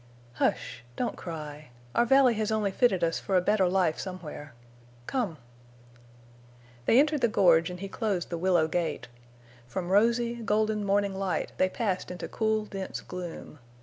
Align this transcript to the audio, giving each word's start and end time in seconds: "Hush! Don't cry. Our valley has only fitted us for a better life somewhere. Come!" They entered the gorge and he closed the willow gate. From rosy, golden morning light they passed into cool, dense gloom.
"Hush! 0.33 0.83
Don't 0.95 1.15
cry. 1.15 1.69
Our 1.93 2.05
valley 2.07 2.33
has 2.33 2.51
only 2.51 2.71
fitted 2.71 3.03
us 3.03 3.19
for 3.19 3.37
a 3.37 3.39
better 3.41 3.67
life 3.69 3.99
somewhere. 3.99 4.55
Come!" 5.05 5.37
They 6.87 6.97
entered 6.99 7.21
the 7.21 7.27
gorge 7.27 7.69
and 7.69 7.79
he 7.81 7.87
closed 7.87 8.31
the 8.31 8.37
willow 8.39 8.67
gate. 8.67 9.09
From 9.67 9.89
rosy, 9.91 10.37
golden 10.37 10.83
morning 10.85 11.13
light 11.13 11.51
they 11.59 11.69
passed 11.69 12.09
into 12.09 12.27
cool, 12.27 12.65
dense 12.65 13.01
gloom. 13.01 13.59